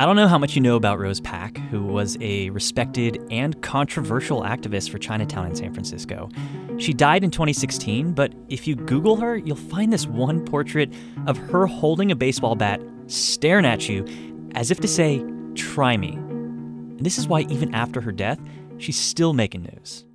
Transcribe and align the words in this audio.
I 0.00 0.06
don't 0.06 0.16
know 0.16 0.28
how 0.28 0.38
much 0.38 0.56
you 0.56 0.62
know 0.62 0.76
about 0.76 0.98
Rose 0.98 1.20
Pak, 1.20 1.58
who 1.58 1.84
was 1.84 2.16
a 2.22 2.48
respected 2.48 3.22
and 3.30 3.60
controversial 3.60 4.40
activist 4.44 4.88
for 4.88 4.96
Chinatown 4.96 5.44
in 5.44 5.54
San 5.54 5.74
Francisco. 5.74 6.30
She 6.78 6.94
died 6.94 7.22
in 7.22 7.30
2016, 7.30 8.14
but 8.14 8.32
if 8.48 8.66
you 8.66 8.76
Google 8.76 9.16
her, 9.16 9.36
you'll 9.36 9.56
find 9.56 9.92
this 9.92 10.06
one 10.06 10.42
portrait 10.42 10.90
of 11.26 11.36
her 11.36 11.66
holding 11.66 12.10
a 12.10 12.16
baseball 12.16 12.54
bat, 12.54 12.80
staring 13.08 13.66
at 13.66 13.90
you, 13.90 14.06
as 14.54 14.70
if 14.70 14.80
to 14.80 14.88
say, 14.88 15.22
Try 15.54 15.98
me. 15.98 16.12
And 16.12 17.00
this 17.00 17.18
is 17.18 17.28
why, 17.28 17.40
even 17.50 17.74
after 17.74 18.00
her 18.00 18.10
death, 18.10 18.40
she's 18.78 18.96
still 18.98 19.34
making 19.34 19.64
news. 19.64 20.06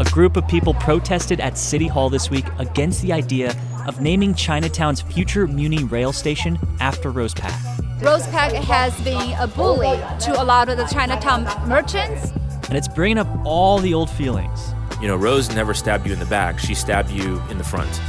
A 0.00 0.04
group 0.10 0.36
of 0.36 0.48
people 0.48 0.74
protested 0.74 1.38
at 1.38 1.56
City 1.56 1.86
Hall 1.86 2.10
this 2.10 2.28
week 2.28 2.46
against 2.58 3.02
the 3.02 3.12
idea 3.12 3.54
of 3.88 4.00
naming 4.00 4.34
Chinatown's 4.34 5.00
future 5.00 5.46
Muni 5.46 5.82
rail 5.84 6.12
station 6.12 6.58
after 6.78 7.10
Rose 7.10 7.34
Pak. 7.34 7.58
Rose 8.02 8.26
Pak 8.28 8.52
has 8.52 8.98
been 9.00 9.32
a 9.40 9.46
bully 9.46 9.98
to 10.20 10.40
a 10.40 10.44
lot 10.44 10.68
of 10.68 10.76
the 10.76 10.84
Chinatown 10.84 11.44
merchants. 11.68 12.30
And 12.68 12.76
it's 12.76 12.86
bringing 12.86 13.18
up 13.18 13.26
all 13.44 13.78
the 13.78 13.94
old 13.94 14.10
feelings. 14.10 14.72
You 15.00 15.08
know, 15.08 15.16
Rose 15.16 15.48
never 15.54 15.74
stabbed 15.74 16.06
you 16.06 16.12
in 16.12 16.18
the 16.18 16.26
back, 16.26 16.58
she 16.58 16.74
stabbed 16.74 17.10
you 17.10 17.40
in 17.50 17.56
the 17.56 17.64
front. 17.64 18.00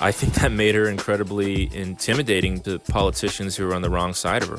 I 0.00 0.12
think 0.12 0.34
that 0.34 0.52
made 0.52 0.74
her 0.74 0.88
incredibly 0.88 1.74
intimidating 1.74 2.60
to 2.62 2.78
politicians 2.78 3.56
who 3.56 3.66
were 3.66 3.74
on 3.74 3.82
the 3.82 3.90
wrong 3.90 4.14
side 4.14 4.42
of 4.42 4.48
her. 4.48 4.58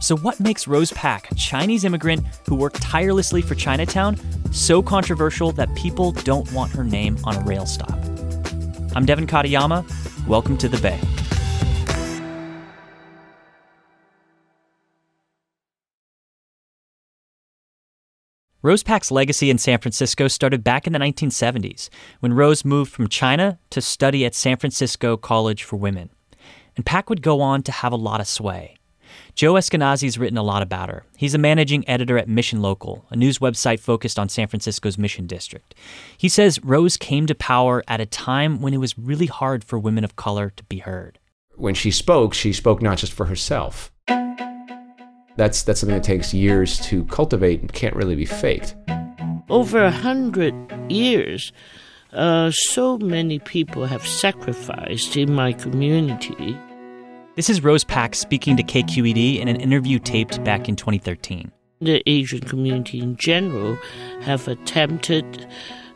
So, 0.00 0.16
what 0.16 0.40
makes 0.40 0.66
Rose 0.66 0.92
Pak, 0.92 1.30
a 1.30 1.34
Chinese 1.34 1.84
immigrant 1.84 2.24
who 2.46 2.54
worked 2.54 2.80
tirelessly 2.80 3.42
for 3.42 3.54
Chinatown, 3.54 4.16
so 4.52 4.82
controversial 4.82 5.52
that 5.52 5.74
people 5.74 6.12
don't 6.12 6.50
want 6.52 6.72
her 6.72 6.84
name 6.84 7.18
on 7.24 7.36
a 7.36 7.40
rail 7.40 7.66
stop? 7.66 7.98
I'm 8.96 9.04
Devin 9.04 9.26
Katayama. 9.26 9.84
Welcome 10.26 10.56
to 10.58 10.68
the 10.68 10.78
Bay. 10.78 10.98
Rose 18.62 18.82
Pak's 18.82 19.10
legacy 19.10 19.50
in 19.50 19.58
San 19.58 19.78
Francisco 19.78 20.26
started 20.26 20.64
back 20.64 20.86
in 20.86 20.92
the 20.92 20.98
1970s 20.98 21.90
when 22.20 22.32
Rose 22.32 22.64
moved 22.64 22.90
from 22.90 23.08
China 23.08 23.58
to 23.70 23.80
study 23.80 24.24
at 24.24 24.34
San 24.34 24.56
Francisco 24.56 25.16
College 25.16 25.62
for 25.62 25.76
Women. 25.76 26.10
And 26.74 26.84
Pak 26.84 27.08
would 27.08 27.22
go 27.22 27.40
on 27.40 27.62
to 27.64 27.72
have 27.72 27.92
a 27.92 27.96
lot 27.96 28.20
of 28.20 28.26
sway. 28.26 28.77
Joe 29.34 29.54
Eskenazi's 29.54 30.18
written 30.18 30.38
a 30.38 30.42
lot 30.42 30.62
about 30.62 30.88
her. 30.88 31.04
He's 31.16 31.34
a 31.34 31.38
managing 31.38 31.88
editor 31.88 32.18
at 32.18 32.28
Mission 32.28 32.60
Local, 32.60 33.06
a 33.10 33.16
news 33.16 33.38
website 33.38 33.80
focused 33.80 34.18
on 34.18 34.28
San 34.28 34.48
Francisco's 34.48 34.98
Mission 34.98 35.26
District. 35.26 35.74
He 36.16 36.28
says 36.28 36.62
Rose 36.64 36.96
came 36.96 37.26
to 37.26 37.34
power 37.34 37.84
at 37.86 38.00
a 38.00 38.06
time 38.06 38.60
when 38.60 38.74
it 38.74 38.78
was 38.78 38.98
really 38.98 39.26
hard 39.26 39.62
for 39.62 39.78
women 39.78 40.02
of 40.02 40.16
color 40.16 40.50
to 40.50 40.64
be 40.64 40.78
heard. 40.78 41.18
When 41.54 41.74
she 41.74 41.90
spoke, 41.90 42.34
she 42.34 42.52
spoke 42.52 42.82
not 42.82 42.98
just 42.98 43.12
for 43.12 43.26
herself. 43.26 43.92
That's, 45.36 45.62
that's 45.62 45.80
something 45.80 45.96
that 45.96 46.04
takes 46.04 46.34
years 46.34 46.80
to 46.86 47.04
cultivate 47.04 47.60
and 47.60 47.72
can't 47.72 47.94
really 47.94 48.16
be 48.16 48.26
faked. 48.26 48.74
Over 49.48 49.84
a 49.84 49.90
hundred 49.90 50.54
years, 50.90 51.52
uh, 52.12 52.50
so 52.52 52.98
many 52.98 53.38
people 53.38 53.86
have 53.86 54.06
sacrificed 54.06 55.16
in 55.16 55.32
my 55.32 55.52
community 55.52 56.58
this 57.38 57.48
is 57.48 57.62
Rose 57.62 57.84
Pak 57.84 58.16
speaking 58.16 58.56
to 58.56 58.64
KQED 58.64 59.38
in 59.38 59.46
an 59.46 59.60
interview 59.60 60.00
taped 60.00 60.42
back 60.42 60.68
in 60.68 60.74
2013. 60.74 61.52
The 61.80 62.02
Asian 62.04 62.40
community 62.40 62.98
in 62.98 63.16
general 63.16 63.78
have 64.22 64.48
attempted 64.48 65.46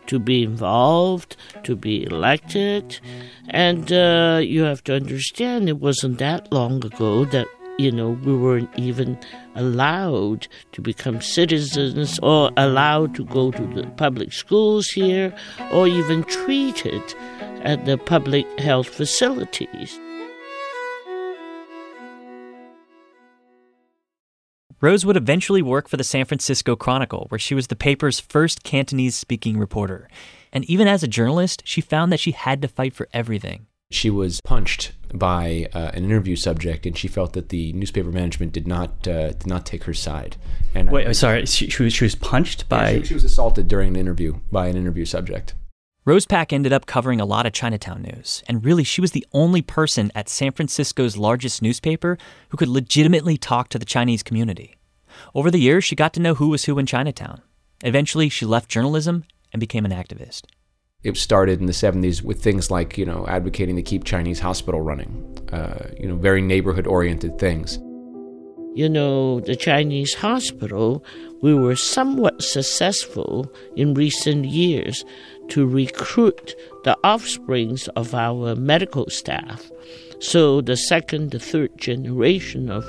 to 0.06 0.20
be 0.20 0.44
involved, 0.44 1.36
to 1.64 1.74
be 1.74 2.04
elected, 2.04 3.00
and 3.48 3.92
uh, 3.92 4.38
you 4.40 4.62
have 4.62 4.84
to 4.84 4.94
understand 4.94 5.68
it 5.68 5.80
wasn't 5.80 6.18
that 6.18 6.52
long 6.52 6.76
ago 6.86 7.24
that 7.24 7.48
you 7.76 7.90
know 7.90 8.10
we 8.10 8.36
weren't 8.36 8.70
even 8.78 9.18
allowed 9.56 10.46
to 10.70 10.80
become 10.80 11.20
citizens 11.20 12.20
or 12.20 12.52
allowed 12.56 13.16
to 13.16 13.24
go 13.24 13.50
to 13.50 13.66
the 13.74 13.82
public 13.96 14.32
schools 14.32 14.86
here 14.90 15.34
or 15.72 15.88
even 15.88 16.22
treated 16.22 17.02
at 17.64 17.84
the 17.84 17.98
public 17.98 18.46
health 18.60 18.86
facilities. 18.88 19.98
Rose 24.82 25.06
would 25.06 25.16
eventually 25.16 25.62
work 25.62 25.88
for 25.88 25.96
the 25.96 26.02
San 26.02 26.24
Francisco 26.24 26.74
Chronicle, 26.74 27.26
where 27.28 27.38
she 27.38 27.54
was 27.54 27.68
the 27.68 27.76
paper's 27.76 28.18
first 28.18 28.64
Cantonese 28.64 29.14
speaking 29.14 29.56
reporter. 29.56 30.08
And 30.52 30.64
even 30.64 30.88
as 30.88 31.04
a 31.04 31.08
journalist, 31.08 31.62
she 31.64 31.80
found 31.80 32.10
that 32.10 32.18
she 32.18 32.32
had 32.32 32.60
to 32.62 32.68
fight 32.68 32.92
for 32.92 33.08
everything. 33.14 33.66
She 33.92 34.10
was 34.10 34.40
punched 34.40 34.90
by 35.14 35.68
uh, 35.72 35.92
an 35.94 36.02
interview 36.02 36.34
subject, 36.34 36.84
and 36.84 36.98
she 36.98 37.06
felt 37.06 37.32
that 37.34 37.50
the 37.50 37.72
newspaper 37.74 38.10
management 38.10 38.52
did 38.52 38.66
not 38.66 39.06
uh, 39.06 39.28
did 39.28 39.46
not 39.46 39.64
take 39.66 39.84
her 39.84 39.94
side. 39.94 40.36
And 40.74 40.90
wait, 40.90 41.06
I, 41.06 41.12
sorry, 41.12 41.46
she, 41.46 41.70
she, 41.70 41.84
was 41.84 41.92
she 41.92 42.04
was 42.04 42.16
punched 42.16 42.68
by. 42.68 42.90
Yeah, 42.90 42.98
she, 42.98 43.04
she 43.04 43.14
was 43.14 43.24
assaulted 43.24 43.68
during 43.68 43.90
an 43.90 43.96
interview 43.96 44.40
by 44.50 44.66
an 44.66 44.76
interview 44.76 45.04
subject. 45.04 45.54
Rose 46.04 46.26
Pak 46.26 46.52
ended 46.52 46.72
up 46.72 46.86
covering 46.86 47.20
a 47.20 47.24
lot 47.24 47.46
of 47.46 47.52
Chinatown 47.52 48.02
news, 48.02 48.42
and 48.48 48.64
really, 48.64 48.82
she 48.82 49.00
was 49.00 49.12
the 49.12 49.24
only 49.32 49.62
person 49.62 50.10
at 50.16 50.28
San 50.28 50.50
Francisco's 50.50 51.16
largest 51.16 51.62
newspaper 51.62 52.18
who 52.48 52.56
could 52.56 52.68
legitimately 52.68 53.36
talk 53.36 53.68
to 53.68 53.78
the 53.78 53.84
Chinese 53.84 54.24
community. 54.24 54.74
Over 55.32 55.48
the 55.48 55.60
years, 55.60 55.84
she 55.84 55.94
got 55.94 56.12
to 56.14 56.20
know 56.20 56.34
who 56.34 56.48
was 56.48 56.64
who 56.64 56.76
in 56.80 56.86
Chinatown. 56.86 57.40
Eventually, 57.84 58.28
she 58.28 58.44
left 58.44 58.68
journalism 58.68 59.22
and 59.52 59.60
became 59.60 59.84
an 59.84 59.92
activist. 59.92 60.46
It 61.04 61.16
started 61.16 61.60
in 61.60 61.66
the 61.66 61.72
70s 61.72 62.20
with 62.20 62.42
things 62.42 62.68
like, 62.68 62.98
you 62.98 63.04
know, 63.06 63.24
advocating 63.28 63.76
to 63.76 63.82
keep 63.82 64.02
Chinese 64.02 64.40
hospital 64.40 64.80
running, 64.80 65.38
uh, 65.52 65.88
you 66.00 66.08
know, 66.08 66.16
very 66.16 66.42
neighborhood 66.42 66.88
oriented 66.88 67.38
things. 67.38 67.78
You 68.74 68.88
know, 68.88 69.38
the 69.40 69.54
Chinese 69.54 70.14
hospital, 70.14 71.04
we 71.42 71.54
were 71.54 71.76
somewhat 71.76 72.42
successful 72.42 73.52
in 73.76 73.92
recent 73.92 74.46
years 74.46 75.04
to 75.52 75.66
recruit 75.66 76.54
the 76.84 76.96
offsprings 77.04 77.86
of 77.88 78.14
our 78.14 78.56
medical 78.56 79.04
staff. 79.10 79.70
So 80.18 80.62
the 80.62 80.78
second, 80.78 81.30
the 81.32 81.38
third 81.38 81.76
generation 81.76 82.70
of 82.70 82.88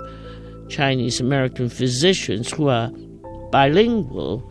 Chinese 0.69 1.19
American 1.19 1.67
physicians 1.67 2.51
who 2.51 2.69
are 2.69 2.89
bilingual 3.51 4.49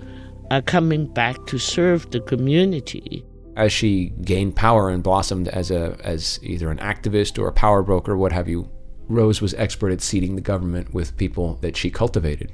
are 0.51 0.61
coming 0.61 1.07
back 1.07 1.47
to 1.47 1.57
serve 1.57 2.11
the 2.11 2.21
community. 2.21 3.25
As 3.57 3.73
she 3.73 4.11
gained 4.21 4.57
power 4.57 4.91
and 4.91 5.03
blossomed 5.03 5.49
as 5.49 5.71
a 5.71 5.97
as 6.05 6.39
either 6.43 6.71
an 6.71 6.79
activist 6.79 7.39
or 7.39 7.49
a 7.49 7.53
power 7.53 7.83
broker, 7.83 8.15
what 8.15 8.33
have 8.33 8.47
you, 8.47 8.69
Rose 9.09 9.41
was 9.41 9.55
expert 9.55 9.91
at 9.91 10.03
seating 10.03 10.37
the 10.37 10.43
government 10.43 10.93
with 10.93 11.17
people 11.17 11.55
that 11.63 11.79
she 11.79 11.91
cultivated. 11.91 12.53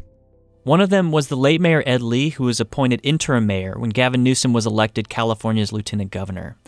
One 0.69 0.82
of 0.82 0.91
them 0.91 1.12
was 1.12 1.29
the 1.29 1.37
late 1.37 1.62
Mayor 1.62 1.82
Ed 1.87 2.03
Lee, 2.03 2.29
who 2.29 2.44
was 2.44 2.61
appointed 2.61 3.00
interim 3.03 3.47
mayor 3.47 3.79
when 3.79 3.88
Gavin 3.88 4.23
Newsom 4.23 4.53
was 4.53 4.67
elected 4.67 5.09
California's 5.09 5.73
lieutenant 5.73 6.11
governor. 6.11 6.59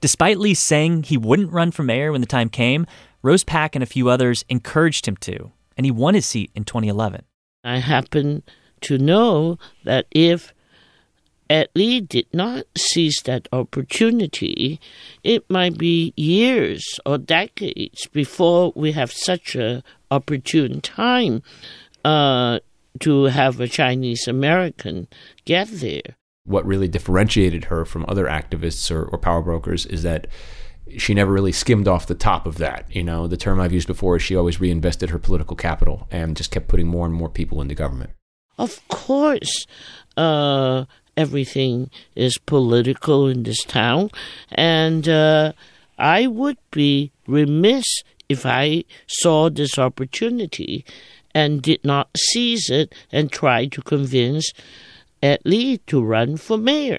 Despite 0.00 0.38
Lee 0.38 0.54
saying 0.54 1.02
he 1.02 1.18
wouldn't 1.18 1.52
run 1.52 1.70
for 1.70 1.82
mayor 1.82 2.10
when 2.10 2.22
the 2.22 2.26
time 2.26 2.48
came, 2.48 2.86
Rose 3.20 3.44
Pak 3.44 3.76
and 3.76 3.82
a 3.82 3.86
few 3.86 4.08
others 4.08 4.46
encouraged 4.48 5.06
him 5.06 5.16
to, 5.18 5.52
and 5.76 5.84
he 5.84 5.90
won 5.90 6.14
his 6.14 6.24
seat 6.24 6.50
in 6.54 6.64
2011. 6.64 7.22
I 7.62 7.80
happen 7.80 8.44
to 8.80 8.96
know 8.96 9.58
that 9.84 10.06
if 10.10 10.54
Ed 11.50 11.68
Lee 11.74 12.00
did 12.00 12.28
not 12.32 12.64
seize 12.78 13.20
that 13.26 13.46
opportunity, 13.52 14.80
it 15.22 15.44
might 15.50 15.76
be 15.76 16.14
years 16.16 16.98
or 17.04 17.18
decades 17.18 18.06
before 18.06 18.72
we 18.74 18.92
have 18.92 19.12
such 19.12 19.54
a 19.54 19.82
opportune 20.10 20.80
time 20.80 21.42
uh, 22.06 22.60
to 22.98 23.24
have 23.24 23.60
a 23.60 23.68
Chinese 23.68 24.26
American 24.26 25.08
get 25.44 25.68
there. 25.70 26.16
What 26.44 26.66
really 26.66 26.88
differentiated 26.88 27.66
her 27.66 27.84
from 27.84 28.04
other 28.08 28.26
activists 28.26 28.90
or, 28.90 29.04
or 29.04 29.18
power 29.18 29.42
brokers 29.42 29.86
is 29.86 30.02
that 30.02 30.26
she 30.98 31.14
never 31.14 31.32
really 31.32 31.52
skimmed 31.52 31.86
off 31.86 32.06
the 32.06 32.14
top 32.14 32.46
of 32.46 32.58
that. 32.58 32.84
You 32.94 33.04
know, 33.04 33.26
the 33.26 33.36
term 33.36 33.60
I've 33.60 33.72
used 33.72 33.86
before 33.86 34.16
is 34.16 34.22
she 34.22 34.36
always 34.36 34.60
reinvested 34.60 35.10
her 35.10 35.18
political 35.18 35.56
capital 35.56 36.08
and 36.10 36.36
just 36.36 36.50
kept 36.50 36.68
putting 36.68 36.88
more 36.88 37.06
and 37.06 37.14
more 37.14 37.28
people 37.28 37.60
into 37.60 37.74
government. 37.74 38.10
Of 38.58 38.86
course, 38.88 39.66
uh, 40.16 40.84
everything 41.16 41.90
is 42.14 42.38
political 42.38 43.28
in 43.28 43.44
this 43.44 43.62
town, 43.64 44.10
and 44.50 45.08
uh, 45.08 45.52
I 45.98 46.26
would 46.26 46.58
be 46.70 47.12
remiss 47.26 47.84
if 48.28 48.44
I 48.44 48.84
saw 49.06 49.50
this 49.50 49.78
opportunity 49.78 50.84
and 51.34 51.62
did 51.62 51.84
not 51.84 52.08
seize 52.16 52.70
it 52.70 52.94
and 53.12 53.30
try 53.30 53.66
to 53.66 53.82
convince 53.82 54.52
Ed 55.22 55.40
Lee 55.44 55.78
to 55.86 56.02
run 56.02 56.36
for 56.36 56.56
mayor. 56.56 56.98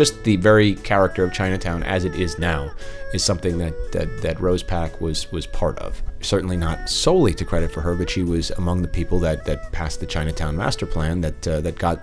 just 0.00 0.24
the 0.24 0.36
very 0.36 0.76
character 0.76 1.22
of 1.22 1.30
Chinatown 1.30 1.82
as 1.82 2.06
it 2.06 2.14
is 2.14 2.38
now 2.38 2.70
is 3.12 3.22
something 3.22 3.58
that, 3.58 3.74
that, 3.92 4.22
that 4.22 4.40
Rose 4.40 4.62
Pak 4.62 4.98
was, 4.98 5.30
was 5.30 5.46
part 5.46 5.78
of. 5.78 6.02
Certainly 6.22 6.56
not 6.56 6.88
solely 6.88 7.34
to 7.34 7.44
credit 7.44 7.70
for 7.70 7.82
her, 7.82 7.94
but 7.94 8.08
she 8.08 8.22
was 8.22 8.50
among 8.52 8.80
the 8.80 8.88
people 8.88 9.18
that, 9.18 9.44
that 9.44 9.70
passed 9.72 10.00
the 10.00 10.06
Chinatown 10.06 10.56
master 10.56 10.86
plan 10.86 11.20
that, 11.20 11.46
uh, 11.46 11.60
that 11.60 11.76
got 11.76 12.00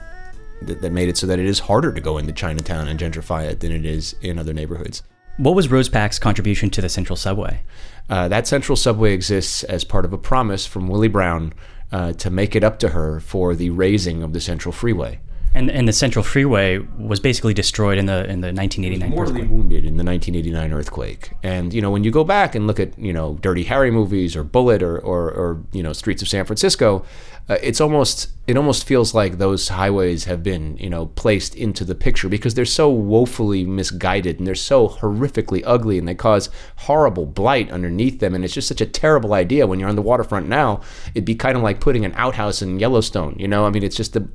that, 0.62 0.80
that 0.82 0.92
made 0.92 1.10
it 1.10 1.18
so 1.18 1.26
that 1.26 1.40
it 1.40 1.48
is 1.48 1.58
harder 1.58 1.92
to 1.92 2.00
go 2.00 2.20
into 2.20 2.34
Chinatown 2.34 2.88
and 2.88 3.00
gentrify 3.00 3.50
it 3.50 3.62
than 3.62 3.72
it 3.72 3.84
is 3.84 4.14
in 4.22 4.38
other 4.38 4.54
neighborhoods. 4.54 5.02
What 5.38 5.54
was 5.54 5.70
Rose 5.70 5.88
Pak's 5.88 6.18
contribution 6.18 6.72
to 6.72 6.82
the 6.82 6.90
Central 6.90 7.16
Subway? 7.16 7.62
Uh, 8.10 8.28
that 8.28 8.48
Central 8.48 8.76
Subway 8.76 9.14
exists 9.14 9.64
as 9.64 9.84
part 9.84 10.04
of 10.04 10.12
a 10.12 10.18
promise 10.18 10.66
from 10.66 10.88
Willie 10.88 11.08
Brown 11.08 11.54
uh, 11.92 12.14
to 12.14 12.32
make 12.32 12.56
it 12.56 12.64
up 12.64 12.80
to 12.80 12.90
her 12.90 13.20
for 13.20 13.54
the 13.54 13.70
razing 13.70 14.24
of 14.24 14.34
the 14.34 14.42
Central 14.42 14.72
Freeway. 14.72 15.20
And, 15.58 15.72
and 15.72 15.88
the 15.88 15.94
Central 15.94 16.22
Freeway 16.22 16.78
was 17.00 17.20
basically 17.20 17.56
destroyed 17.56 17.98
in 17.98 18.06
the 18.06 18.30
in 18.30 18.42
the 18.42 18.54
1989 18.54 19.10
mortally 19.10 19.42
earthquake. 19.42 19.52
wounded 19.52 19.86
in 19.86 19.98
the 19.98 20.04
1989 20.04 20.72
earthquake. 20.72 21.32
And 21.42 21.74
you 21.74 21.82
know, 21.82 21.90
when 21.90 22.04
you 22.04 22.12
go 22.12 22.24
back 22.24 22.54
and 22.54 22.68
look 22.68 22.80
at 22.80 22.98
you 23.00 23.12
know 23.12 23.40
Dirty 23.42 23.64
Harry 23.64 23.90
movies 23.90 24.36
or 24.36 24.44
Bullitt 24.44 24.84
or 24.84 25.00
or, 25.00 25.32
or 25.32 25.64
you 25.72 25.82
know 25.82 25.94
Streets 25.94 26.22
of 26.22 26.28
San 26.28 26.46
Francisco, 26.46 27.04
uh, 27.50 27.58
it's 27.64 27.82
almost 27.82 28.30
it 28.46 28.56
almost 28.56 28.84
feels 28.84 29.16
like 29.16 29.40
those 29.40 29.70
highways 29.70 30.26
have 30.26 30.44
been 30.44 30.78
you 30.78 30.92
know 30.92 31.08
placed 31.08 31.56
into 31.56 31.84
the 31.84 31.96
picture 31.96 32.30
because 32.30 32.54
they're 32.54 32.64
so 32.64 32.92
woefully 32.92 33.66
misguided 33.66 34.38
and 34.38 34.46
they're 34.46 34.54
so 34.54 34.88
horrifically 34.88 35.64
ugly 35.66 35.98
and 35.98 36.08
they 36.08 36.14
cause 36.14 36.52
horrible 36.76 37.26
blight 37.26 37.72
underneath 37.72 38.20
them. 38.20 38.36
And 38.36 38.46
it's 38.46 38.54
just 38.54 38.68
such 38.68 38.82
a 38.82 38.86
terrible 38.86 39.34
idea 39.34 39.66
when 39.66 39.80
you're 39.80 39.90
on 39.90 39.96
the 39.96 40.04
waterfront 40.04 40.48
now. 40.48 40.82
It'd 41.16 41.26
be 41.26 41.34
kind 41.34 41.58
of 41.58 41.64
like 41.64 41.80
putting 41.80 42.06
an 42.06 42.14
outhouse 42.16 42.62
in 42.62 42.80
Yellowstone. 42.80 43.36
You 43.40 43.48
know, 43.48 43.66
I 43.66 43.72
mean, 43.72 43.82
it's 43.82 43.98
just 43.98 44.14
the 44.14 44.30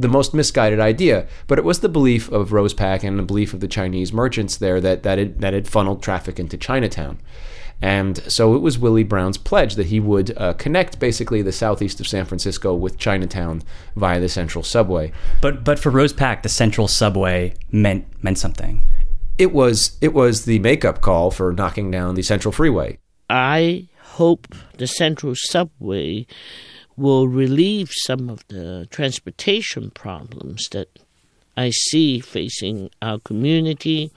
the 0.00 0.08
most 0.08 0.34
misguided 0.34 0.80
idea. 0.80 1.26
But 1.46 1.58
it 1.58 1.64
was 1.64 1.80
the 1.80 1.88
belief 1.88 2.30
of 2.30 2.52
Rose 2.52 2.74
Pak 2.74 3.02
and 3.04 3.18
the 3.18 3.22
belief 3.22 3.52
of 3.52 3.60
the 3.60 3.68
Chinese 3.68 4.12
merchants 4.12 4.56
there 4.56 4.80
that 4.80 5.02
that 5.02 5.18
it 5.18 5.40
that 5.40 5.54
it 5.54 5.68
funneled 5.68 6.02
traffic 6.02 6.38
into 6.38 6.56
Chinatown. 6.56 7.18
And 7.82 8.18
so 8.30 8.54
it 8.54 8.58
was 8.58 8.78
Willie 8.78 9.04
Brown's 9.04 9.38
pledge 9.38 9.74
that 9.76 9.86
he 9.86 10.00
would 10.00 10.36
uh, 10.36 10.52
connect 10.54 10.98
basically 10.98 11.40
the 11.40 11.52
southeast 11.52 11.98
of 11.98 12.06
San 12.06 12.26
Francisco 12.26 12.74
with 12.74 12.98
Chinatown 12.98 13.62
via 13.96 14.20
the 14.20 14.28
Central 14.28 14.62
Subway. 14.62 15.12
But 15.40 15.64
but 15.64 15.78
for 15.78 15.90
Rose 15.90 16.12
Pak, 16.12 16.42
the 16.42 16.48
Central 16.48 16.88
Subway 16.88 17.54
meant 17.70 18.06
meant 18.22 18.38
something. 18.38 18.82
It 19.38 19.52
was 19.52 19.96
it 20.00 20.12
was 20.12 20.44
the 20.44 20.58
makeup 20.58 21.00
call 21.00 21.30
for 21.30 21.52
knocking 21.52 21.90
down 21.90 22.14
the 22.14 22.22
Central 22.22 22.52
Freeway. 22.52 22.98
I 23.30 23.88
hope 24.02 24.48
the 24.76 24.86
Central 24.86 25.34
Subway 25.34 26.26
will 27.00 27.26
relieve 27.26 27.90
some 28.04 28.28
of 28.28 28.46
the 28.48 28.86
transportation 28.90 29.90
problems 29.90 30.68
that 30.68 30.98
I 31.56 31.70
see 31.70 32.20
facing 32.20 32.90
our 33.00 33.18
community. 33.18 34.12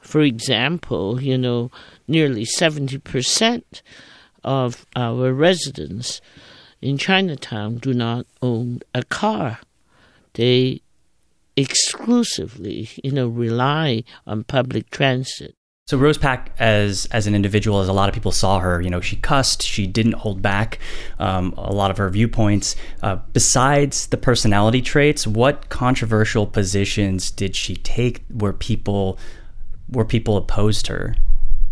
For 0.00 0.20
example, 0.20 1.22
you 1.22 1.38
know, 1.38 1.70
nearly 2.06 2.44
70% 2.44 3.62
of 4.44 4.86
our 4.94 5.32
residents 5.32 6.20
in 6.82 6.98
Chinatown 6.98 7.76
do 7.78 7.94
not 7.94 8.26
own 8.42 8.80
a 8.94 9.02
car. 9.02 9.60
They 10.34 10.82
exclusively, 11.56 12.90
you 13.02 13.12
know, 13.12 13.28
rely 13.28 14.04
on 14.26 14.44
public 14.44 14.90
transit. 14.90 15.54
So 15.90 15.98
Rose 15.98 16.18
Pak, 16.18 16.52
as 16.60 17.06
as 17.06 17.26
an 17.26 17.34
individual, 17.34 17.80
as 17.80 17.88
a 17.88 17.92
lot 17.92 18.08
of 18.08 18.14
people 18.14 18.30
saw 18.30 18.60
her, 18.60 18.80
you 18.80 18.90
know, 18.90 19.00
she 19.00 19.16
cussed, 19.16 19.60
she 19.60 19.88
didn't 19.88 20.12
hold 20.12 20.40
back 20.40 20.78
um, 21.18 21.52
a 21.56 21.72
lot 21.72 21.90
of 21.90 21.98
her 21.98 22.08
viewpoints. 22.08 22.76
Uh, 23.02 23.16
besides 23.32 24.06
the 24.06 24.16
personality 24.16 24.82
traits, 24.82 25.26
what 25.26 25.68
controversial 25.68 26.46
positions 26.46 27.32
did 27.32 27.56
she 27.56 27.74
take 27.74 28.22
where 28.28 28.52
people 28.52 29.18
where 29.88 30.04
people 30.04 30.36
opposed 30.36 30.86
her? 30.86 31.16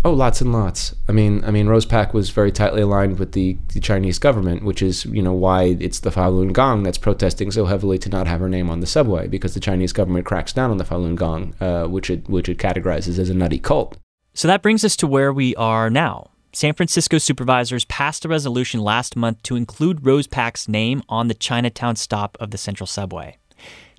Oh, 0.05 0.13
lots 0.13 0.41
and 0.41 0.53
lots. 0.53 0.97
I 1.09 1.13
mean, 1.13 1.45
I 1.45 1.53
mean, 1.53 1.69
Rose 1.69 1.87
Pak 1.87 2.13
was 2.13 2.31
very 2.31 2.51
tightly 2.51 2.83
aligned 2.83 3.21
with 3.21 3.33
the, 3.33 3.57
the 3.73 3.79
Chinese 3.79 4.19
government, 4.19 4.65
which 4.65 4.83
is, 4.83 5.05
you 5.05 5.23
know, 5.23 5.33
why 5.33 5.77
it's 5.79 6.01
the 6.01 6.11
Falun 6.11 6.53
Gong 6.53 6.83
that's 6.83 6.99
protesting 6.99 7.53
so 7.53 7.67
heavily 7.67 7.99
to 7.99 8.09
not 8.09 8.27
have 8.27 8.41
her 8.41 8.49
name 8.49 8.69
on 8.69 8.81
the 8.81 8.87
subway, 8.87 9.29
because 9.29 9.55
the 9.55 9.61
Chinese 9.61 9.93
government 9.93 10.27
cracks 10.27 10.53
down 10.53 10.73
on 10.73 10.79
the 10.79 10.85
Falun 10.85 11.15
Gong, 11.15 11.55
uh, 11.61 11.87
which 11.87 12.11
it 12.11 12.29
which 12.29 12.49
it 12.49 12.59
categorizes 12.59 13.21
as 13.21 13.31
a 13.31 13.35
nutty 13.35 13.61
cult. 13.61 13.97
So 14.39 14.47
that 14.47 14.63
brings 14.63 14.85
us 14.85 14.95
to 14.99 15.09
where 15.09 15.33
we 15.33 15.57
are 15.57 15.91
now. 15.91 16.31
San 16.53 16.73
Francisco 16.73 17.19
supervisors 17.19 17.85
passed 17.87 18.25
a 18.25 18.29
resolution 18.29 18.79
last 18.79 19.17
month 19.17 19.43
to 19.43 19.57
include 19.57 20.07
Rose 20.07 20.29
Pak's 20.29 20.69
name 20.69 21.03
on 21.09 21.27
the 21.27 21.35
Chinatown 21.35 21.97
stop 21.97 22.39
of 22.39 22.53
the 22.53 22.57
Central 22.57 22.87
Subway. 22.87 23.37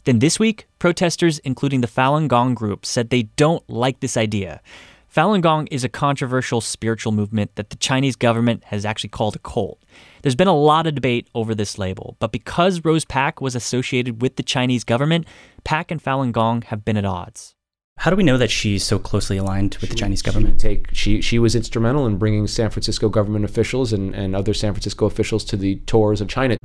Then 0.06 0.19
this 0.19 0.39
week, 0.39 0.65
protesters, 0.80 1.39
including 1.39 1.81
the 1.81 1.89
Falun 1.89 2.30
Gong 2.30 2.53
group, 2.53 2.86
said 2.86 3.09
they 3.09 3.24
don't 3.24 3.69
like 3.69 4.00
this 4.00 4.15
idea. 4.15 4.62
Falun 5.13 5.41
Gong 5.41 5.68
is 5.68 5.83
a 5.83 5.89
controversial 5.89 6.62
spiritual 6.62 7.12
movement 7.12 7.56
that 7.56 7.69
the 7.69 7.75
Chinese 7.75 8.15
government 8.15 8.63
has 8.63 8.85
actually 8.85 9.09
called 9.09 9.35
a 9.35 9.39
cult. 9.39 9.83
There's 10.21 10.35
been 10.35 10.47
a 10.47 10.56
lot 10.56 10.88
of 10.88 10.95
debate 10.95 11.27
over 11.35 11.53
this 11.53 11.77
label, 11.77 12.15
but 12.19 12.31
because 12.31 12.85
Rose 12.85 13.03
Pak 13.03 13.42
was 13.42 13.56
associated 13.56 14.21
with 14.21 14.38
the 14.38 14.44
Chinese 14.44 14.85
government, 14.85 15.27
Pak 15.65 15.92
and 15.92 16.01
Falun 16.01 16.31
Gong 16.31 16.62
have 16.62 16.85
been 16.85 16.95
at 16.95 17.03
odds. 17.03 17.56
How 18.00 18.10
do 18.10 18.16
we 18.16 18.24
know 18.24 18.38
that 18.38 18.50
she's 18.50 18.86
so 18.86 18.98
closely 18.98 19.38
aligned 19.38 19.75
with 19.81 19.90
the 19.90 19.96
Chinese 19.96 20.22
government? 20.22 20.54
would 20.54 20.60
take 20.60 20.88
she 20.94 21.21
she 21.21 21.38
was 21.38 21.54
instrumental 21.54 22.06
in 22.06 22.18
bringing 22.18 22.47
San 22.47 22.69
Francisco 22.69 23.09
government 23.09 23.44
officials 23.44 23.92
and, 23.92 24.16
and 24.16 24.38
other 24.38 24.54
San 24.54 24.73
Francisco 24.73 25.06
officials 25.06 25.44
to 25.45 25.57
the 25.57 25.76
tours 25.85 26.21
of 26.21 26.30
China. 26.30 26.57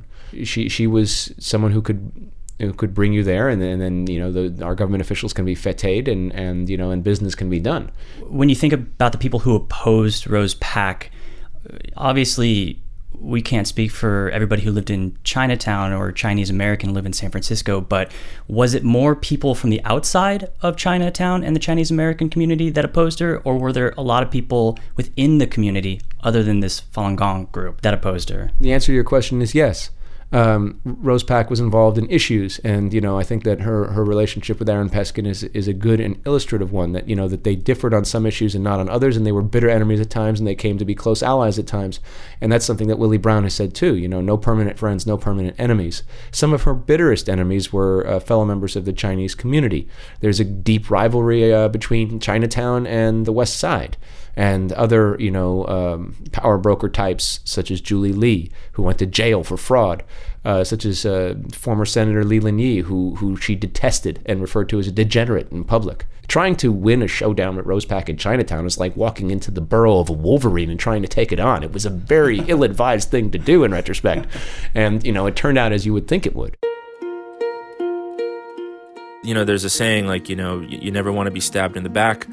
She 0.45 0.69
she 0.69 0.87
was 0.87 1.33
someone 1.37 1.73
who 1.73 1.81
could 1.81 2.31
who 2.59 2.71
could 2.71 2.93
bring 2.93 3.11
you 3.11 3.21
there, 3.21 3.49
and 3.49 3.61
then, 3.61 3.71
and 3.73 3.81
then 3.81 4.07
you 4.07 4.17
know 4.17 4.31
the, 4.31 4.63
our 4.63 4.75
government 4.75 5.01
officials 5.01 5.33
can 5.33 5.43
be 5.43 5.55
feted, 5.55 6.07
and 6.07 6.31
and 6.33 6.69
you 6.69 6.77
know 6.77 6.91
and 6.91 7.03
business 7.03 7.35
can 7.35 7.49
be 7.49 7.59
done. 7.59 7.91
when 8.27 8.47
you 8.47 8.55
think 8.55 8.71
about 8.71 9.11
the 9.11 9.17
people 9.17 9.39
who 9.39 9.55
opposed 9.55 10.27
Rose 10.27 10.53
Pak, 10.55 11.11
obviously 11.97 12.81
we 13.19 13.41
can't 13.41 13.67
speak 13.67 13.91
for 13.91 14.29
everybody 14.31 14.61
who 14.61 14.71
lived 14.71 14.89
in 14.89 15.17
Chinatown 15.23 15.93
or 15.93 16.11
Chinese 16.11 16.49
American 16.49 16.93
live 16.93 17.05
in 17.05 17.13
San 17.13 17.31
Francisco, 17.31 17.81
but 17.81 18.11
was 18.47 18.73
it 18.73 18.83
more 18.83 19.15
people 19.15 19.55
from 19.55 19.69
the 19.69 19.81
outside 19.83 20.49
of 20.61 20.77
Chinatown 20.77 21.43
and 21.43 21.55
the 21.55 21.59
Chinese 21.59 21.91
American 21.91 22.29
community 22.29 22.69
that 22.69 22.85
opposed 22.85 23.19
her, 23.19 23.39
or 23.39 23.57
were 23.57 23.73
there 23.73 23.93
a 23.97 24.01
lot 24.01 24.23
of 24.23 24.31
people 24.31 24.77
within 24.95 25.37
the 25.37 25.47
community 25.47 26.01
other 26.21 26.43
than 26.43 26.59
this 26.59 26.81
Falun 26.81 27.15
Gong 27.15 27.45
group 27.51 27.81
that 27.81 27.93
opposed 27.93 28.29
her? 28.29 28.51
The 28.59 28.73
answer 28.73 28.87
to 28.87 28.93
your 28.93 29.03
question 29.03 29.41
is 29.41 29.55
yes. 29.55 29.89
Um, 30.31 30.81
Rose 30.83 31.23
Pak 31.23 31.49
was 31.49 31.59
involved 31.59 31.97
in 31.97 32.09
issues, 32.09 32.59
and 32.59 32.93
you 32.93 32.99
know 32.99 33.17
I 33.17 33.23
think 33.23 33.43
that 33.43 33.61
her 33.61 33.91
her 33.91 34.03
relationship 34.03 34.59
with 34.59 34.69
Aaron 34.69 34.89
Peskin 34.89 35.27
is 35.27 35.43
is 35.43 35.67
a 35.67 35.73
good 35.73 35.99
and 35.99 36.19
illustrative 36.25 36.71
one. 36.71 36.93
That 36.93 37.07
you 37.07 37.15
know 37.15 37.27
that 37.27 37.43
they 37.43 37.55
differed 37.55 37.93
on 37.93 38.05
some 38.05 38.25
issues 38.25 38.55
and 38.55 38.63
not 38.63 38.79
on 38.79 38.89
others, 38.89 39.15
and 39.15 39.25
they 39.25 39.31
were 39.31 39.43
bitter 39.43 39.69
enemies 39.69 40.01
at 40.01 40.09
times, 40.09 40.39
and 40.39 40.47
they 40.47 40.55
came 40.55 40.77
to 40.77 40.85
be 40.85 40.95
close 40.95 41.21
allies 41.21 41.59
at 41.59 41.67
times. 41.67 41.99
And 42.41 42.51
that's 42.51 42.65
something 42.65 42.87
that 42.87 42.97
Willie 42.97 43.17
Brown 43.17 43.43
has 43.43 43.53
said 43.53 43.73
too. 43.73 43.95
You 43.95 44.07
know, 44.07 44.19
no 44.19 44.35
permanent 44.35 44.79
friends, 44.79 45.05
no 45.05 45.17
permanent 45.17 45.55
enemies. 45.59 46.03
Some 46.31 46.53
of 46.53 46.63
her 46.63 46.73
bitterest 46.73 47.29
enemies 47.29 47.71
were 47.71 48.05
uh, 48.07 48.19
fellow 48.19 48.45
members 48.45 48.75
of 48.75 48.85
the 48.85 48.93
Chinese 48.93 49.35
community. 49.35 49.87
There's 50.21 50.39
a 50.39 50.45
deep 50.45 50.89
rivalry 50.89 51.53
uh, 51.53 51.69
between 51.69 52.19
Chinatown 52.19 52.87
and 52.87 53.25
the 53.25 53.33
West 53.33 53.57
Side. 53.57 53.95
And 54.35 54.71
other, 54.73 55.15
you 55.19 55.31
know, 55.31 55.65
um, 55.67 56.15
power 56.31 56.57
broker 56.57 56.89
types 56.89 57.39
such 57.43 57.71
as 57.71 57.81
Julie 57.81 58.13
Lee, 58.13 58.51
who 58.73 58.83
went 58.83 58.99
to 58.99 59.05
jail 59.05 59.43
for 59.43 59.57
fraud, 59.57 60.03
uh, 60.43 60.63
such 60.63 60.85
as 60.85 61.05
uh, 61.05 61.35
former 61.51 61.85
Senator 61.85 62.23
Leland 62.23 62.59
Yee, 62.61 62.79
who 62.79 63.15
who 63.15 63.37
she 63.37 63.55
detested 63.55 64.21
and 64.25 64.41
referred 64.41 64.69
to 64.69 64.79
as 64.79 64.87
a 64.87 64.91
degenerate 64.91 65.51
in 65.51 65.63
public. 65.63 66.05
Trying 66.27 66.55
to 66.57 66.71
win 66.71 67.01
a 67.01 67.07
showdown 67.07 67.57
at 67.59 67.65
Rose 67.65 67.85
Pak 67.85 68.09
in 68.09 68.17
Chinatown 68.17 68.65
is 68.65 68.79
like 68.79 68.97
walking 68.97 69.29
into 69.29 69.51
the 69.51 69.61
burrow 69.61 69.99
of 69.99 70.09
a 70.09 70.13
wolverine 70.13 70.71
and 70.71 70.79
trying 70.79 71.03
to 71.03 71.07
take 71.07 71.31
it 71.31 71.39
on. 71.39 71.63
It 71.63 71.71
was 71.71 71.85
a 71.85 71.91
very 71.91 72.39
ill-advised 72.47 73.09
thing 73.09 73.31
to 73.31 73.37
do 73.37 73.63
in 73.63 73.71
retrospect, 73.71 74.27
and 74.73 75.05
you 75.05 75.11
know, 75.11 75.27
it 75.27 75.35
turned 75.35 75.57
out 75.57 75.71
as 75.71 75.85
you 75.85 75.93
would 75.93 76.07
think 76.07 76.25
it 76.25 76.35
would 76.35 76.57
you 79.25 79.33
know, 79.33 79.43
there's 79.43 79.63
a 79.63 79.69
saying 79.69 80.05
like, 80.05 80.29
you 80.29 80.35
know, 80.35 80.59
you 80.61 80.91
never 80.91 81.11
want 81.11 81.27
to 81.27 81.31
be 81.31 81.39
stabbed 81.39 81.75
in 81.75 81.83
the 81.83 81.89
back. 81.89 82.27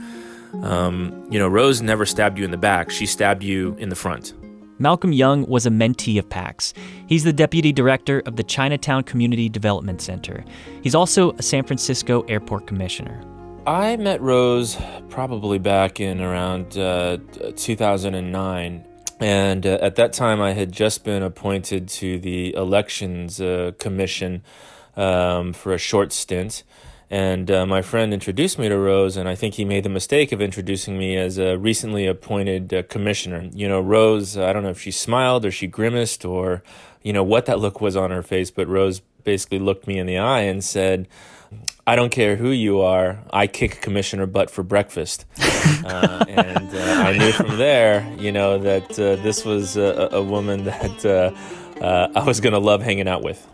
Um, 0.63 1.27
you 1.31 1.39
know, 1.39 1.49
Rose 1.49 1.81
never 1.81 2.05
stabbed 2.05 2.39
you 2.39 2.45
in 2.45 2.51
the 2.51 2.57
back, 2.57 2.91
she 2.91 3.07
stabbed 3.07 3.43
you 3.43 3.75
in 3.79 3.89
the 3.89 3.97
front. 3.97 4.35
Malcolm 4.79 5.13
Yeung 5.13 5.47
was 5.49 5.65
a 5.65 5.71
mentee 5.71 6.19
of 6.19 6.29
Pak's. 6.29 6.75
He's 7.07 7.25
the 7.25 7.33
deputy 7.33 7.73
director 7.73 8.21
of 8.27 8.37
the 8.37 8.43
Chinatown 8.43 9.05
Community 9.05 9.49
Development 9.49 10.01
Center. 10.01 10.45
He's 10.83 10.95
also 10.95 11.33
a 11.33 11.43
San 11.43 11.65
Francisco 11.65 12.23
airport 12.23 12.67
commissioner. 12.67 13.23
I 13.67 13.97
met 13.97 14.21
Rose 14.21 14.77
probably 15.09 15.59
back 15.59 16.01
in 16.01 16.21
around 16.21 16.77
uh, 16.77 17.19
2009. 17.55 18.85
And 19.21 19.65
uh, 19.65 19.79
at 19.81 19.95
that 19.97 20.13
time, 20.13 20.41
I 20.41 20.53
had 20.53 20.73
just 20.73 21.05
been 21.05 21.23
appointed 21.23 21.87
to 21.89 22.19
the 22.19 22.53
Elections 22.55 23.41
uh, 23.41 23.71
Commission 23.79 24.43
um, 24.97 25.53
for 25.53 25.73
a 25.73 25.79
short 25.79 26.13
stint. 26.13 26.65
And 27.13 27.51
uh, 27.51 27.67
my 27.67 27.83
friend 27.83 28.15
introduced 28.15 28.59
me 28.59 28.71
to 28.71 28.79
Rose, 28.79 29.19
and 29.19 29.29
I 29.29 29.35
think 29.35 29.57
he 29.57 29.67
made 29.67 29.85
the 29.85 29.91
mistake 29.91 30.33
of 30.33 30.41
introducing 30.41 30.99
me 30.99 31.15
as 31.19 31.37
a 31.37 31.59
recently 31.59 32.07
appointed 32.07 32.73
uh, 32.73 32.85
commissioner. 32.85 33.51
You 33.53 33.69
know, 33.69 33.83
Rose, 33.83 34.39
I 34.39 34.55
don't 34.55 34.63
know 34.63 34.71
if 34.71 34.81
she 34.81 34.93
smiled 34.93 35.45
or 35.45 35.51
she 35.51 35.67
grimaced 35.67 36.25
or, 36.25 36.63
you 37.03 37.13
know, 37.13 37.23
what 37.23 37.45
that 37.45 37.59
look 37.59 37.83
was 37.83 37.97
on 37.97 38.11
her 38.13 38.23
face, 38.23 38.51
but 38.51 38.67
Rose 38.67 39.03
basically 39.25 39.59
looked 39.59 39.87
me 39.87 39.99
in 39.99 40.07
the 40.07 40.17
eye 40.17 40.41
and 40.41 40.65
said, 40.65 41.07
I 41.87 41.97
don't 41.97 42.09
care 42.09 42.37
who 42.37 42.49
you 42.49 42.81
are, 42.81 43.19
I 43.31 43.47
kick 43.47 43.83
commissioner 43.83 44.25
butt 44.25 44.51
for 44.51 44.63
breakfast. 44.63 45.27
uh, 45.85 46.25
and 46.27 46.75
uh, 46.75 46.81
I 46.81 47.19
knew 47.19 47.33
from 47.33 47.59
there, 47.59 48.11
you 48.19 48.33
know, 48.33 48.57
that 48.57 48.91
uh, 48.93 49.17
this 49.17 49.45
was 49.45 49.77
a, 49.77 50.09
a 50.13 50.23
woman 50.23 50.65
that 50.65 51.05
uh, 51.05 51.85
uh, 51.85 52.09
I 52.15 52.25
was 52.25 52.41
going 52.41 52.55
to 52.55 52.59
love 52.59 52.81
hanging 52.81 53.07
out 53.07 53.23
with. 53.23 53.47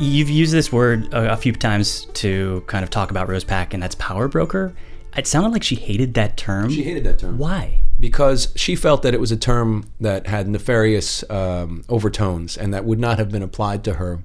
You've 0.00 0.30
used 0.30 0.54
this 0.54 0.72
word 0.72 1.12
a, 1.12 1.34
a, 1.34 1.36
few 1.36 1.52
times 1.52 2.06
to 2.14 2.64
kind 2.66 2.82
of 2.82 2.88
talk 2.88 3.10
about 3.10 3.28
Rose 3.28 3.44
Pak, 3.44 3.74
and 3.74 3.82
that's 3.82 3.94
power 3.96 4.28
broker. 4.28 4.72
It 5.14 5.26
sounded 5.26 5.50
like 5.50 5.62
she 5.62 5.74
hated 5.74 6.14
that 6.14 6.38
term. 6.38 6.70
She 6.70 6.82
hated 6.82 7.04
that 7.04 7.18
term. 7.18 7.36
Why? 7.36 7.82
Because 8.00 8.50
she 8.56 8.76
felt 8.76 9.02
that 9.02 9.12
it 9.12 9.20
was 9.20 9.30
a 9.30 9.36
term 9.36 9.90
that 10.00 10.26
had 10.26 10.48
nefarious 10.48 11.22
um, 11.28 11.84
overtones 11.90 12.56
and 12.56 12.72
that 12.72 12.86
would 12.86 12.98
not 12.98 13.18
have 13.18 13.30
been 13.30 13.42
applied 13.42 13.84
to 13.84 13.94
her 13.94 14.20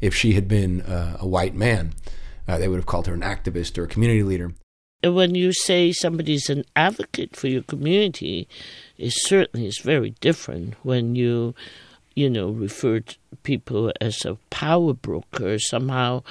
if 0.00 0.14
she 0.14 0.34
had 0.34 0.46
been 0.46 0.82
uh, 0.82 1.16
a 1.18 1.26
white 1.26 1.56
man. 1.56 1.94
Uh, 2.46 2.58
they 2.58 2.68
would 2.68 2.76
have 2.76 2.86
called 2.86 3.08
her 3.08 3.14
an 3.14 3.22
activist 3.22 3.76
or 3.78 3.82
a 3.82 3.88
community 3.88 4.22
leader. 4.22 4.52
And 5.02 5.16
When 5.16 5.34
you 5.34 5.52
say 5.52 5.90
somebody's 5.90 6.48
an 6.48 6.62
advocate 6.76 7.34
for 7.34 7.48
your 7.48 7.62
community, 7.62 8.46
it 8.96 9.12
certainly 9.12 9.66
is 9.66 9.78
very 9.78 10.10
different 10.20 10.74
when 10.84 11.16
you 11.16 11.56
you 12.16 12.28
know, 12.28 12.48
referred 12.48 13.16
people 13.44 13.92
as 14.00 14.24
a 14.24 14.36
power 14.50 14.94
broker. 14.94 15.58
Somehow, 15.58 16.24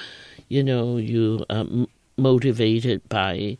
you 0.48 0.62
know, 0.62 0.98
you 0.98 1.46
are 1.48 1.64
motivated 2.18 3.08
by 3.08 3.56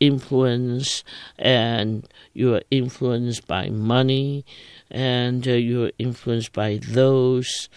influence 0.00 1.04
and 1.38 2.08
you 2.34 2.56
are 2.56 2.62
influenced 2.70 3.46
by 3.46 3.70
money 3.70 4.44
and 4.90 5.46
uh, 5.46 5.52
you're 5.52 5.92
influenced 5.98 6.52
by 6.52 6.80
those 6.82 7.68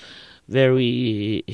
very 0.48 1.46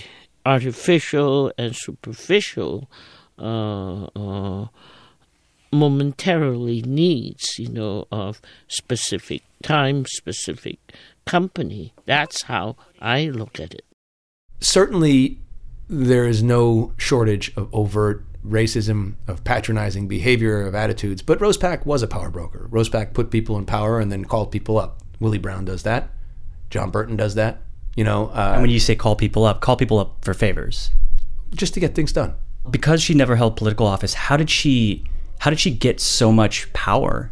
artificial 0.45 1.51
and 1.57 1.75
superficial 1.75 2.89
uh, 3.37 4.05
uh, 4.15 4.67
momentarily 5.71 6.81
needs, 6.81 7.57
you 7.57 7.69
know, 7.69 8.07
of 8.11 8.41
specific 8.67 9.43
time, 9.63 10.05
specific 10.05 10.79
company. 11.25 11.93
That's 12.05 12.43
how 12.43 12.75
I 12.99 13.25
look 13.25 13.59
at 13.59 13.73
it. 13.73 13.85
Certainly, 14.59 15.39
there 15.87 16.25
is 16.25 16.43
no 16.43 16.93
shortage 16.97 17.51
of 17.55 17.73
overt 17.73 18.25
racism, 18.45 19.15
of 19.27 19.43
patronizing 19.43 20.07
behavior, 20.07 20.65
of 20.65 20.75
attitudes. 20.75 21.21
But 21.21 21.39
Rose 21.41 21.57
Pak 21.57 21.85
was 21.85 22.01
a 22.01 22.07
power 22.07 22.29
broker. 22.29 22.67
Rose 22.69 22.89
Pak 22.89 23.13
put 23.13 23.31
people 23.31 23.57
in 23.57 23.65
power 23.65 23.99
and 23.99 24.11
then 24.11 24.25
called 24.25 24.51
people 24.51 24.77
up. 24.79 25.01
Willie 25.19 25.37
Brown 25.37 25.65
does 25.65 25.83
that. 25.83 26.09
John 26.69 26.89
Burton 26.89 27.15
does 27.15 27.35
that. 27.35 27.61
You 27.95 28.03
know. 28.03 28.27
Uh, 28.27 28.51
and 28.53 28.61
when 28.61 28.71
you 28.71 28.79
say 28.79 28.95
call 28.95 29.15
people 29.15 29.45
up, 29.45 29.61
call 29.61 29.75
people 29.75 29.99
up 29.99 30.23
for 30.23 30.33
favors, 30.33 30.91
just 31.53 31.73
to 31.75 31.79
get 31.79 31.93
things 31.93 32.11
done. 32.11 32.33
Because 32.69 33.01
she 33.01 33.13
never 33.13 33.35
held 33.35 33.55
political 33.57 33.85
office, 33.85 34.13
how 34.13 34.37
did 34.37 34.49
she? 34.49 35.03
How 35.41 35.49
did 35.49 35.59
she 35.59 35.71
get 35.71 35.99
so 35.99 36.31
much 36.31 36.71
power? 36.73 37.31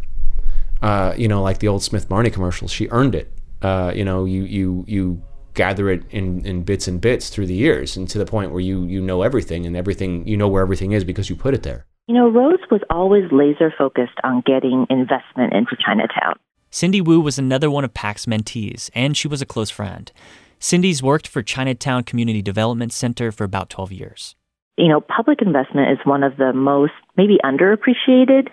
Uh, 0.81 1.13
you 1.17 1.27
know, 1.27 1.41
like 1.41 1.59
the 1.59 1.67
old 1.67 1.83
Smith 1.83 2.07
Barney 2.07 2.29
commercials, 2.29 2.71
she 2.71 2.87
earned 2.89 3.15
it 3.15 3.31
uh, 3.61 3.91
you 3.95 4.05
know, 4.05 4.25
you 4.25 4.43
you 4.43 4.85
you 4.87 5.21
gather 5.53 5.89
it 5.89 6.03
in, 6.11 6.45
in 6.45 6.63
bits 6.63 6.87
and 6.87 7.01
bits 7.01 7.29
through 7.29 7.47
the 7.47 7.53
years, 7.53 7.97
and 7.97 8.09
to 8.09 8.17
the 8.17 8.25
point 8.25 8.51
where 8.51 8.61
you 8.61 8.85
you 8.85 9.01
know 9.01 9.21
everything 9.21 9.65
and 9.65 9.75
everything 9.75 10.27
you 10.27 10.37
know 10.37 10.47
where 10.47 10.61
everything 10.61 10.91
is 10.93 11.03
because 11.03 11.29
you 11.29 11.35
put 11.35 11.53
it 11.53 11.63
there. 11.63 11.85
You 12.07 12.15
know, 12.15 12.29
Rose 12.29 12.59
was 12.71 12.81
always 12.89 13.25
laser 13.31 13.71
focused 13.77 14.17
on 14.23 14.41
getting 14.45 14.87
investment 14.89 15.53
into 15.53 15.75
Chinatown. 15.85 16.35
Cindy 16.71 17.01
Wu 17.01 17.19
was 17.19 17.37
another 17.37 17.69
one 17.69 17.83
of 17.83 17.93
Pak's 17.93 18.25
mentees, 18.25 18.89
and 18.95 19.15
she 19.15 19.27
was 19.27 19.41
a 19.41 19.45
close 19.45 19.69
friend. 19.69 20.11
Cindy's 20.59 21.03
worked 21.03 21.27
for 21.27 21.41
Chinatown 21.41 22.03
Community 22.03 22.41
Development 22.41 22.91
Center 22.91 23.31
for 23.31 23.43
about 23.43 23.69
12 23.69 23.91
years. 23.91 24.35
You 24.79 24.87
know, 24.87 25.01
public 25.01 25.41
investment 25.41 25.91
is 25.91 25.97
one 26.05 26.23
of 26.23 26.37
the 26.37 26.53
most 26.53 26.93
maybe 27.17 27.37
underappreciated 27.43 28.47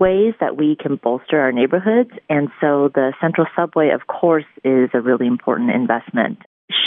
ways 0.00 0.34
that 0.40 0.56
we 0.56 0.74
can 0.74 0.96
bolster 0.96 1.38
our 1.38 1.52
neighborhoods. 1.52 2.10
And 2.28 2.48
so 2.60 2.90
the 2.92 3.12
Central 3.20 3.46
Subway, 3.54 3.90
of 3.90 4.08
course, 4.08 4.46
is 4.64 4.90
a 4.94 5.00
really 5.00 5.28
important 5.28 5.70
investment. 5.70 6.38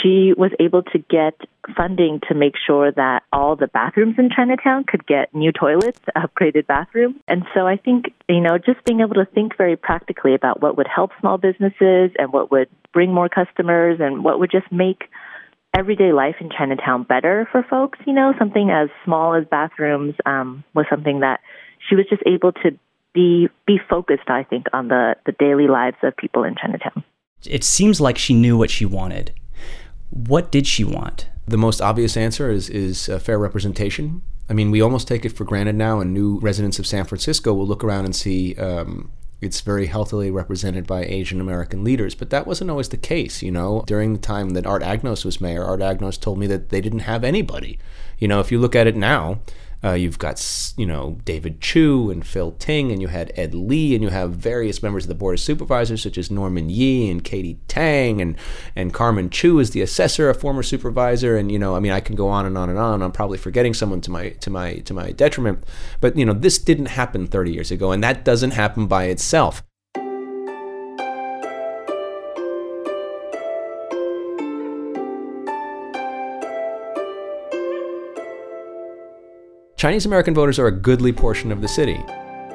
She 0.02 0.34
was 0.36 0.50
able 0.60 0.82
to 0.82 0.98
get 0.98 1.32
funding 1.74 2.20
to 2.28 2.34
make 2.34 2.56
sure 2.66 2.92
that 2.92 3.22
all 3.32 3.56
the 3.56 3.68
bathrooms 3.68 4.16
in 4.18 4.28
Chinatown 4.28 4.84
could 4.84 5.06
get 5.06 5.34
new 5.34 5.50
toilets, 5.50 6.00
upgraded 6.16 6.66
bathrooms. 6.66 7.16
And 7.26 7.44
so 7.54 7.66
I 7.66 7.78
think, 7.78 8.12
you 8.28 8.40
know, 8.42 8.58
just 8.58 8.84
being 8.84 9.00
able 9.00 9.14
to 9.14 9.24
think 9.24 9.56
very 9.56 9.76
practically 9.76 10.34
about 10.34 10.60
what 10.60 10.76
would 10.76 10.88
help 10.94 11.12
small 11.20 11.38
businesses 11.38 12.10
and 12.18 12.34
what 12.34 12.50
would 12.50 12.68
bring 12.92 13.14
more 13.14 13.30
customers 13.30 13.98
and 13.98 14.22
what 14.22 14.38
would 14.40 14.50
just 14.50 14.70
make 14.70 15.04
everyday 15.74 16.12
life 16.12 16.36
in 16.40 16.50
Chinatown 16.50 17.02
better 17.02 17.48
for 17.50 17.64
folks, 17.68 17.98
you 18.06 18.12
know, 18.12 18.32
something 18.38 18.70
as 18.70 18.88
small 19.04 19.34
as 19.34 19.44
bathrooms 19.50 20.14
um, 20.24 20.64
was 20.74 20.86
something 20.88 21.20
that 21.20 21.40
she 21.88 21.96
was 21.96 22.06
just 22.08 22.22
able 22.26 22.52
to 22.52 22.78
be 23.12 23.48
be 23.66 23.78
focused, 23.88 24.28
I 24.28 24.44
think, 24.44 24.66
on 24.72 24.88
the, 24.88 25.16
the 25.26 25.32
daily 25.32 25.68
lives 25.68 25.96
of 26.02 26.16
people 26.16 26.44
in 26.44 26.54
Chinatown. 26.56 27.04
It 27.46 27.64
seems 27.64 28.00
like 28.00 28.18
she 28.18 28.34
knew 28.34 28.56
what 28.56 28.70
she 28.70 28.86
wanted. 28.86 29.32
What 30.10 30.50
did 30.50 30.66
she 30.66 30.84
want? 30.84 31.28
The 31.46 31.58
most 31.58 31.80
obvious 31.80 32.16
answer 32.16 32.50
is 32.50 32.68
is 32.70 33.06
fair 33.20 33.38
representation. 33.38 34.22
I 34.48 34.52
mean, 34.52 34.70
we 34.70 34.80
almost 34.80 35.08
take 35.08 35.24
it 35.24 35.30
for 35.30 35.44
granted 35.44 35.74
now, 35.74 36.00
and 36.00 36.12
new 36.12 36.38
residents 36.40 36.78
of 36.78 36.86
San 36.86 37.04
Francisco 37.04 37.54
will 37.54 37.66
look 37.66 37.82
around 37.82 38.04
and 38.04 38.14
see 38.14 38.54
um, 38.56 39.10
it's 39.44 39.60
very 39.60 39.86
healthily 39.86 40.30
represented 40.30 40.86
by 40.86 41.04
Asian 41.04 41.40
American 41.40 41.84
leaders. 41.84 42.14
But 42.14 42.30
that 42.30 42.46
wasn't 42.46 42.70
always 42.70 42.88
the 42.88 42.96
case, 42.96 43.42
you 43.42 43.50
know. 43.50 43.84
During 43.86 44.12
the 44.12 44.18
time 44.18 44.50
that 44.50 44.66
Art 44.66 44.82
Agnos 44.82 45.24
was 45.24 45.40
mayor, 45.40 45.64
Art 45.64 45.80
Agnos 45.80 46.20
told 46.20 46.38
me 46.38 46.46
that 46.48 46.70
they 46.70 46.80
didn't 46.80 47.00
have 47.00 47.24
anybody. 47.24 47.78
You 48.18 48.28
know, 48.28 48.40
if 48.40 48.50
you 48.50 48.58
look 48.58 48.76
at 48.76 48.86
it 48.86 48.96
now, 48.96 49.40
uh, 49.84 49.92
you've 49.92 50.18
got, 50.18 50.72
you 50.76 50.86
know, 50.86 51.18
David 51.24 51.60
Chiu 51.60 52.10
and 52.10 52.26
Phil 52.26 52.52
Ting, 52.52 52.90
and 52.90 53.02
you 53.02 53.08
had 53.08 53.32
Ed 53.36 53.54
Lee, 53.54 53.94
and 53.94 54.02
you 54.02 54.08
have 54.08 54.32
various 54.32 54.82
members 54.82 55.04
of 55.04 55.08
the 55.08 55.14
Board 55.14 55.34
of 55.34 55.40
Supervisors, 55.40 56.02
such 56.02 56.16
as 56.16 56.30
Norman 56.30 56.70
Yee 56.70 57.10
and 57.10 57.22
Katie 57.22 57.60
Tang, 57.68 58.20
and, 58.20 58.36
and 58.74 58.94
Carmen 58.94 59.28
Chu 59.28 59.58
is 59.58 59.72
the 59.72 59.82
assessor, 59.82 60.30
a 60.30 60.34
former 60.34 60.62
supervisor, 60.62 61.36
and, 61.36 61.52
you 61.52 61.58
know, 61.58 61.76
I 61.76 61.80
mean, 61.80 61.92
I 61.92 62.00
can 62.00 62.16
go 62.16 62.28
on 62.28 62.46
and 62.46 62.56
on 62.56 62.70
and 62.70 62.78
on. 62.78 63.02
I'm 63.02 63.12
probably 63.12 63.38
forgetting 63.38 63.74
someone 63.74 64.00
to 64.02 64.10
my, 64.10 64.30
to 64.30 64.50
my, 64.50 64.76
to 64.76 64.94
my 64.94 65.12
detriment. 65.12 65.64
But, 66.00 66.16
you 66.16 66.24
know, 66.24 66.32
this 66.32 66.58
didn't 66.58 66.86
happen 66.86 67.26
30 67.26 67.52
years 67.52 67.70
ago, 67.70 67.92
and 67.92 68.02
that 68.02 68.24
doesn't 68.24 68.52
happen 68.52 68.86
by 68.86 69.04
itself. 69.04 69.62
Chinese 79.84 80.06
American 80.06 80.32
voters 80.32 80.58
are 80.58 80.68
a 80.68 80.72
goodly 80.72 81.12
portion 81.12 81.52
of 81.52 81.60
the 81.60 81.68
city. 81.68 82.02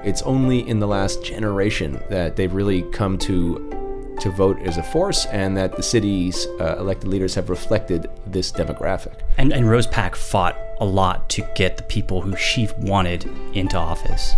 It's 0.03 0.23
only 0.23 0.67
in 0.67 0.79
the 0.79 0.87
last 0.87 1.23
generation 1.23 2.01
that 2.09 2.35
they've 2.35 2.51
really 2.51 2.81
come 2.91 3.19
to 3.19 4.15
to 4.19 4.31
vote 4.31 4.59
as 4.63 4.77
a 4.77 4.83
force, 4.83 5.27
and 5.27 5.55
that 5.55 5.75
the 5.75 5.83
city's 5.83 6.47
uh, 6.59 6.77
elected 6.79 7.07
leaders 7.07 7.35
have 7.35 7.51
reflected 7.51 8.09
this 8.25 8.51
demographic. 8.51 9.19
And, 9.37 9.53
and 9.53 9.69
Rose 9.69 9.85
Pak 9.85 10.15
fought 10.15 10.57
a 10.79 10.85
lot 10.85 11.29
to 11.29 11.47
get 11.55 11.77
the 11.77 11.83
people 11.83 12.19
who 12.19 12.35
she 12.35 12.67
wanted 12.79 13.25
into 13.53 13.77
office. 13.77 14.33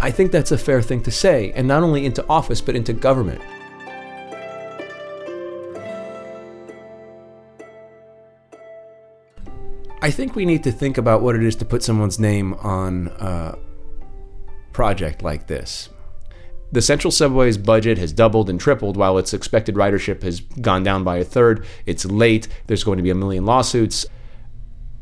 I 0.00 0.10
think 0.10 0.32
that's 0.32 0.50
a 0.50 0.58
fair 0.58 0.82
thing 0.82 1.00
to 1.04 1.12
say, 1.12 1.52
and 1.52 1.68
not 1.68 1.84
only 1.84 2.04
into 2.04 2.26
office, 2.28 2.60
but 2.60 2.74
into 2.74 2.92
government. 2.92 3.40
I 10.02 10.10
think 10.10 10.34
we 10.34 10.44
need 10.44 10.64
to 10.64 10.72
think 10.72 10.98
about 10.98 11.22
what 11.22 11.36
it 11.36 11.44
is 11.44 11.54
to 11.56 11.64
put 11.64 11.84
someone's 11.84 12.18
name 12.18 12.54
on 12.54 13.06
a 13.20 13.56
project 14.72 15.22
like 15.22 15.46
this. 15.46 15.90
The 16.72 16.82
Central 16.82 17.12
Subway's 17.12 17.56
budget 17.56 17.98
has 17.98 18.12
doubled 18.12 18.50
and 18.50 18.58
tripled 18.58 18.96
while 18.96 19.16
its 19.16 19.32
expected 19.32 19.76
ridership 19.76 20.22
has 20.24 20.40
gone 20.40 20.82
down 20.82 21.04
by 21.04 21.18
a 21.18 21.24
third. 21.24 21.64
It's 21.86 22.04
late. 22.04 22.48
There's 22.66 22.82
going 22.82 22.96
to 22.96 23.02
be 23.02 23.10
a 23.10 23.14
million 23.14 23.46
lawsuits. 23.46 24.04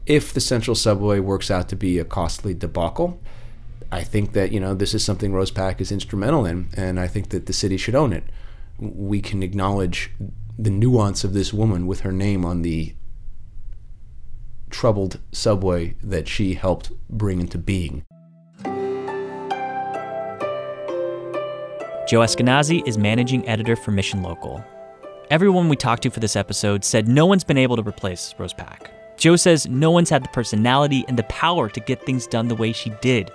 If 0.05 0.35
the 0.35 0.41
Central 0.41 0.75
Subway 0.75 1.19
works 1.21 1.51
out 1.51 1.71
to 1.71 1.77
be 1.77 1.99
a 1.99 2.05
costly 2.05 2.53
debacle, 2.53 3.23
I 3.91 4.03
think 4.03 4.33
that, 4.35 4.53
you 4.53 4.61
know, 4.61 4.75
this 4.75 4.93
is 4.93 5.03
something 5.03 5.33
Rose 5.33 5.51
Pak 5.51 5.81
is 5.81 5.91
instrumental 5.91 6.45
in, 6.45 6.69
and 6.75 7.01
I 7.01 7.07
think 7.07 7.31
that 7.31 7.47
the 7.47 7.53
city 7.55 7.79
should 7.79 7.95
own 7.95 8.13
it. 8.13 8.25
We 8.79 9.23
can 9.23 9.43
acknowledge 9.43 10.11
the 10.59 10.71
nuance 10.71 11.25
of 11.25 11.33
this 11.33 11.55
woman 11.55 11.87
with 11.87 12.01
her 12.01 12.13
name 12.13 12.45
on 12.45 12.61
the 12.63 12.95
troubled 14.71 15.21
subway 15.33 15.97
that 16.03 16.29
she 16.29 16.55
helped 16.55 16.93
bring 17.09 17.41
into 17.41 17.59
being. 17.59 18.05
Joe 22.09 22.21
Eskenazi 22.21 22.83
is 22.87 22.99
managing 22.99 23.49
editor 23.49 23.77
for 23.77 23.93
Mission 23.93 24.23
Local. 24.23 24.65
Everyone 25.31 25.69
we 25.69 25.77
talked 25.77 26.03
to 26.03 26.11
for 26.11 26.19
this 26.19 26.35
episode 26.35 26.85
said 26.85 27.07
no 27.07 27.25
one's 27.25 27.45
been 27.45 27.57
able 27.59 27.77
to 27.77 27.89
replace 27.89 28.35
Rose 28.37 28.53
Pak. 28.53 28.91
Joe 29.17 29.37
says 29.37 29.69
no 29.69 29.93
one's 29.93 30.11
had 30.11 30.25
the 30.25 30.29
personality 30.31 31.05
and 31.07 31.17
the 31.17 31.23
power 31.25 31.69
to 31.69 31.79
get 31.79 32.05
things 32.05 32.27
done 32.27 32.49
the 32.49 32.57
way 32.57 32.73
she 32.73 32.91
did. 33.01 33.31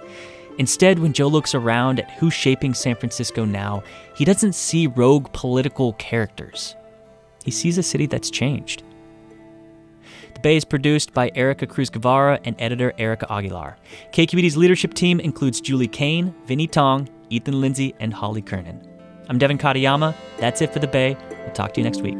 Instead, 0.57 0.99
when 0.99 1.13
Joe 1.13 1.27
looks 1.27 1.53
around 1.55 1.99
at 1.99 2.11
who's 2.11 2.33
shaping 2.33 2.73
San 2.73 2.95
Francisco 2.95 3.45
now, 3.45 3.83
he 4.15 4.25
doesn't 4.25 4.55
see 4.55 4.87
rogue 4.87 5.31
political 5.31 5.93
characters. 5.93 6.75
He 7.43 7.51
sees 7.51 7.77
a 7.77 7.83
city 7.83 8.07
that's 8.07 8.29
changed. 8.29 8.83
The 10.35 10.41
Bay 10.41 10.57
is 10.57 10.65
produced 10.65 11.13
by 11.13 11.29
Ericka 11.31 11.67
Cruz 11.67 11.89
Guevara 11.89 12.39
and 12.43 12.55
editor 12.59 12.93
Erica 12.97 13.25
Aguilar. 13.31 13.77
KQED's 14.11 14.57
leadership 14.57 14.93
team 14.93 15.19
includes 15.19 15.61
Julie 15.61 15.87
Kane, 15.87 16.35
Vinnie 16.45 16.67
Tong, 16.67 17.09
Ethan 17.29 17.61
Lindsay, 17.61 17.95
and 17.99 18.13
Holly 18.13 18.41
Kernan. 18.41 18.85
I'm 19.29 19.37
Devin 19.37 19.57
Katayama. 19.57 20.13
That's 20.37 20.61
it 20.61 20.71
for 20.73 20.79
The 20.79 20.87
Bay. 20.87 21.17
We'll 21.29 21.53
talk 21.53 21.73
to 21.73 21.79
you 21.79 21.85
next 21.85 22.01
week. 22.01 22.19